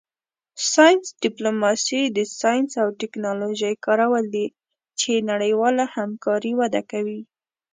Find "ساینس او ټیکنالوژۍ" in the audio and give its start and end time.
2.39-3.73